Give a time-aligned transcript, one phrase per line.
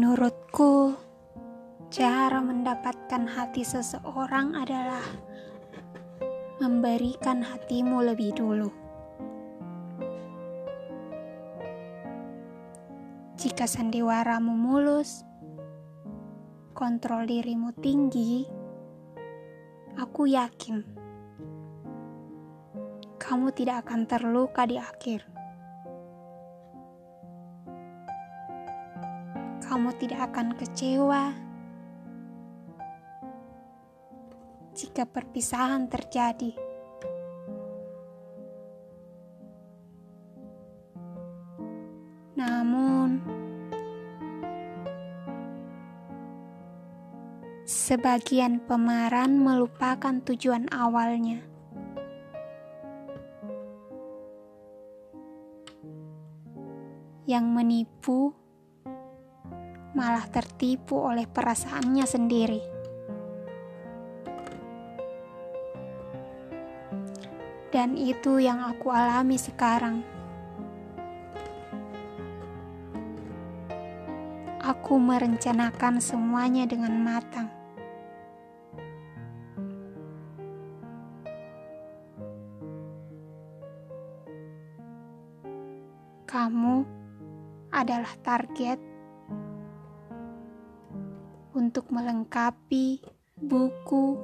[0.00, 0.96] Menurutku,
[1.92, 5.04] cara mendapatkan hati seseorang adalah
[6.56, 8.72] memberikan hatimu lebih dulu.
[13.36, 15.20] Jika sandiwaramu mulus,
[16.72, 18.48] kontrol dirimu tinggi,
[20.00, 20.80] aku yakin
[23.20, 25.39] kamu tidak akan terluka di akhir.
[29.70, 31.30] Kamu tidak akan kecewa
[34.74, 36.58] jika perpisahan terjadi.
[42.34, 43.22] Namun,
[47.62, 51.46] sebagian pemeran melupakan tujuan awalnya.
[57.30, 58.39] Yang menipu
[60.00, 62.62] malah tertipu oleh perasaannya sendiri.
[67.68, 70.00] Dan itu yang aku alami sekarang.
[74.64, 77.52] Aku merencanakan semuanya dengan matang.
[86.24, 86.76] Kamu
[87.68, 88.89] adalah target
[91.90, 93.02] melengkapi
[93.34, 94.14] buku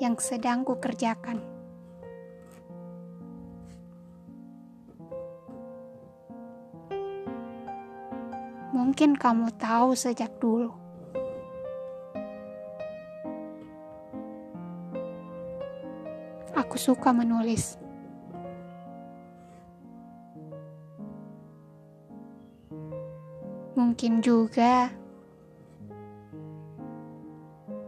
[0.00, 1.44] yang sedang kukerjakan.
[8.70, 10.72] Mungkin kamu tahu sejak dulu.
[16.56, 17.79] Aku suka menulis.
[23.80, 24.92] Mungkin juga.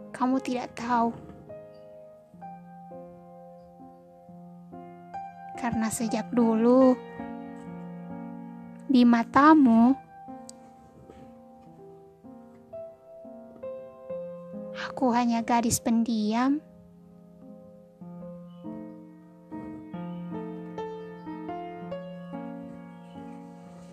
[0.08, 1.12] Kamu tidak tahu.
[5.60, 6.97] Karena sejak dulu
[8.88, 9.92] di matamu
[14.72, 16.56] aku hanya gadis pendiam.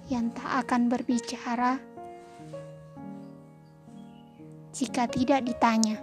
[0.07, 1.88] Yang tak akan berbicara
[4.69, 5.97] jika tidak ditanya.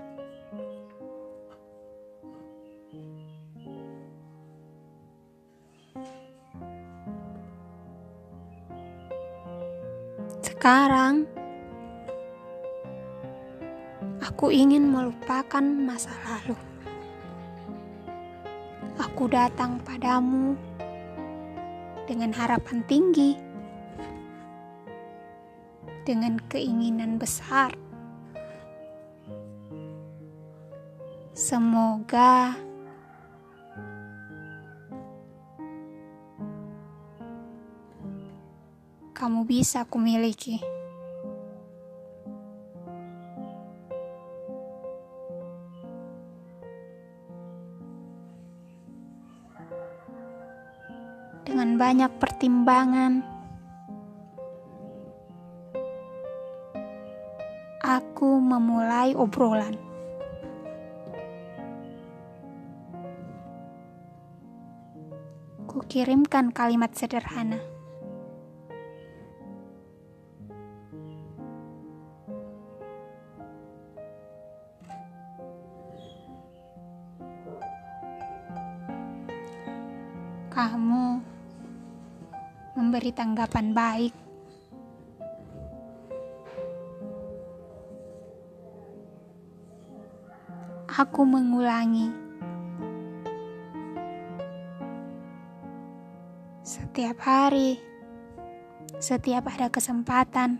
[10.42, 11.22] Sekarang,
[14.18, 16.58] aku ingin melupakan masa lalu.
[18.98, 20.58] Aku datang padamu
[22.10, 23.38] dengan harapan tinggi,
[26.02, 27.85] dengan keinginan besar.
[31.36, 32.56] Semoga
[39.12, 40.64] kamu bisa kumiliki.
[51.44, 53.20] Dengan banyak pertimbangan,
[57.84, 59.85] aku memulai obrolan.
[65.64, 67.56] Kukirimkan kalimat sederhana.
[80.52, 81.24] Kamu
[82.76, 84.12] memberi tanggapan baik.
[90.96, 92.25] Aku mengulangi.
[96.96, 97.76] Setiap hari,
[99.04, 100.56] setiap ada kesempatan,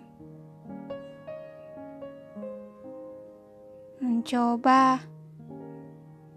[4.05, 5.01] mencoba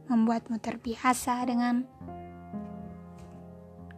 [0.08, 1.84] membuatmu terbiasa dengan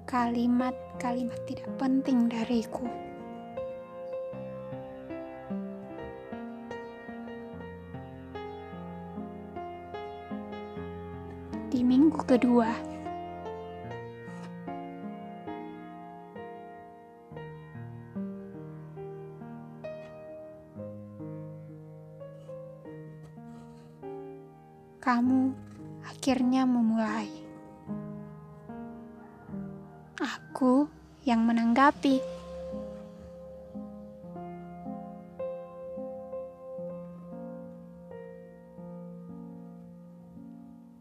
[0.10, 2.90] kalimat-kalimat tidak penting dariku.
[11.70, 12.74] Di minggu kedua,
[25.02, 25.50] kamu
[26.06, 27.26] akhirnya memulai.
[30.22, 30.86] Aku
[31.26, 32.22] yang menanggapi.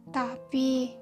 [0.08, 0.96] Tapi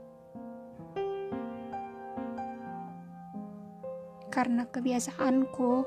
[4.27, 5.87] karena kebiasaanku,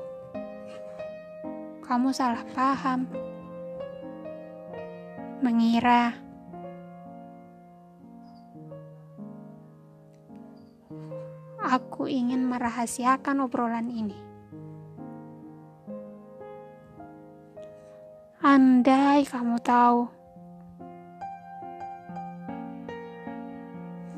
[1.84, 3.04] kamu salah paham,
[5.44, 6.31] mengira
[12.02, 14.18] aku ingin merahasiakan obrolan ini.
[18.42, 20.10] Andai kamu tahu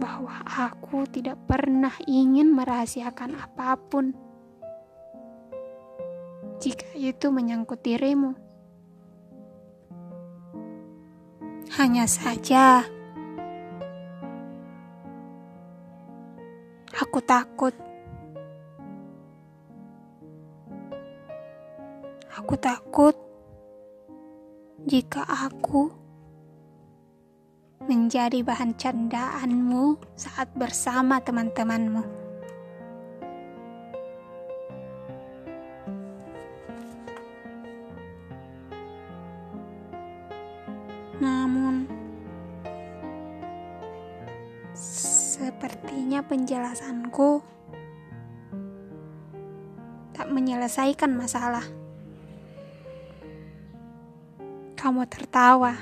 [0.01, 4.17] bahwa aku tidak pernah ingin merahasiakan apa pun
[6.65, 8.33] jika itu menyangkut dirimu.
[11.77, 12.89] Hanya saja,
[17.15, 17.75] aku takut.
[22.35, 23.15] Aku takut
[24.83, 25.95] jika aku
[27.87, 32.03] menjadi bahan candaanmu saat bersama teman-temanmu.
[41.23, 41.87] Namun,
[45.35, 47.43] sepertinya penjelasanku
[50.15, 51.67] tak menyelesaikan masalah.
[54.79, 55.75] Kamu tertawa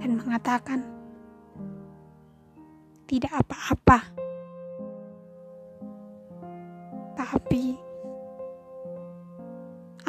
[0.00, 0.80] dan mengatakan,
[3.04, 3.98] "Tidak apa-apa."
[7.20, 7.76] Tapi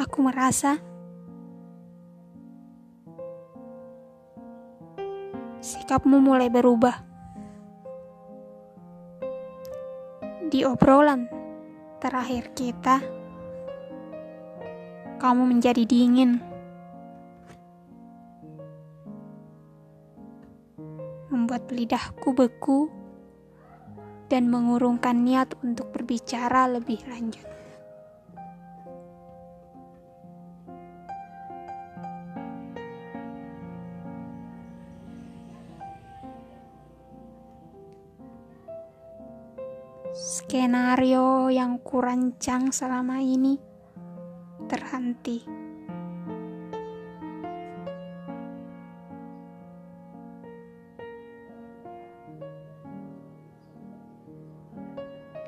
[0.00, 0.80] aku merasa
[5.86, 6.98] sikapmu mulai berubah.
[10.50, 11.30] Di obrolan
[12.02, 12.98] terakhir kita,
[15.22, 16.42] kamu menjadi dingin,
[21.30, 22.90] membuat lidahku beku,
[24.26, 27.55] dan mengurungkan niat untuk berbicara lebih lanjut.
[40.46, 43.58] Skenario yang kurancang selama ini
[44.70, 45.42] terhenti.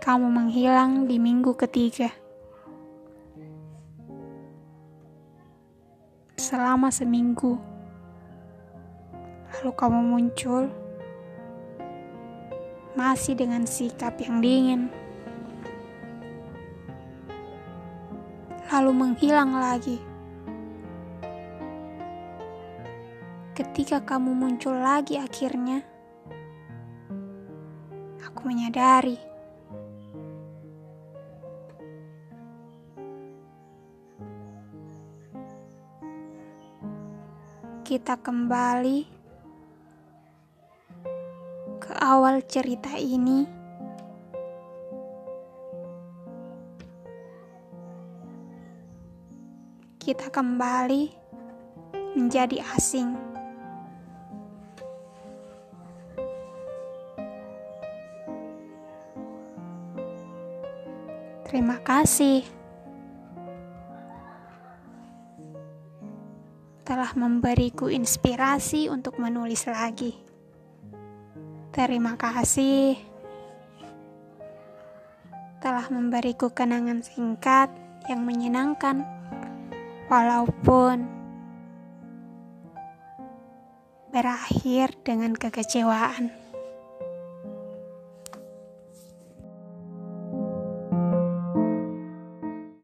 [0.03, 2.11] Kamu menghilang di minggu ketiga.
[6.35, 7.55] Selama seminggu,
[9.47, 10.88] lalu kamu muncul
[12.99, 14.91] masih dengan sikap yang dingin,
[18.75, 20.03] lalu menghilang lagi.
[23.55, 25.87] Ketika kamu muncul lagi, akhirnya
[28.27, 29.15] aku menyadari
[37.87, 39.18] kita kembali
[41.89, 43.49] ke awal cerita ini,
[49.97, 51.09] kita kembali
[52.13, 53.17] menjadi asing.
[61.49, 62.45] Terima kasih
[66.85, 70.28] telah memberiku inspirasi untuk menulis lagi.
[71.79, 72.99] Terima kasih
[75.63, 77.71] telah memberiku kenangan singkat
[78.11, 79.07] yang menyenangkan,
[80.11, 81.07] walaupun
[84.11, 86.48] berakhir dengan kekecewaan.